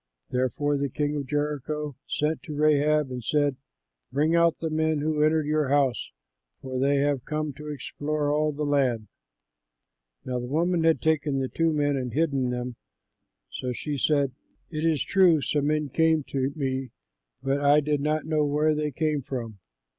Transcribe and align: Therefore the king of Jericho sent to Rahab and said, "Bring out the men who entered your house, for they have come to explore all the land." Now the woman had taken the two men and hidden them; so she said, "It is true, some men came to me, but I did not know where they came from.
Therefore 0.31 0.77
the 0.79 0.89
king 0.89 1.15
of 1.15 1.27
Jericho 1.27 1.95
sent 2.07 2.41
to 2.41 2.55
Rahab 2.55 3.11
and 3.11 3.23
said, 3.23 3.55
"Bring 4.11 4.35
out 4.35 4.57
the 4.57 4.71
men 4.71 4.97
who 4.97 5.21
entered 5.21 5.45
your 5.45 5.67
house, 5.67 6.09
for 6.59 6.79
they 6.79 6.95
have 6.95 7.23
come 7.23 7.53
to 7.53 7.67
explore 7.67 8.31
all 8.33 8.51
the 8.51 8.65
land." 8.65 9.09
Now 10.25 10.39
the 10.39 10.47
woman 10.47 10.83
had 10.85 11.03
taken 11.03 11.37
the 11.37 11.49
two 11.49 11.71
men 11.71 11.95
and 11.97 12.13
hidden 12.13 12.49
them; 12.49 12.77
so 13.51 13.73
she 13.73 13.95
said, 13.95 14.31
"It 14.71 14.83
is 14.85 15.03
true, 15.03 15.39
some 15.39 15.67
men 15.67 15.89
came 15.89 16.23
to 16.29 16.51
me, 16.55 16.89
but 17.43 17.59
I 17.61 17.79
did 17.79 18.01
not 18.01 18.25
know 18.25 18.43
where 18.43 18.73
they 18.73 18.89
came 18.89 19.21
from. 19.21 19.59